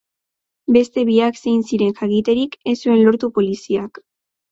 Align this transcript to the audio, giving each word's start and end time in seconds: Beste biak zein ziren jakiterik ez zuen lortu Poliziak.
Beste 0.77 1.01
biak 1.09 1.37
zein 1.41 1.61
ziren 1.71 1.91
jakiterik 1.99 2.57
ez 2.73 2.73
zuen 2.79 3.05
lortu 3.09 3.31
Poliziak. 3.37 4.01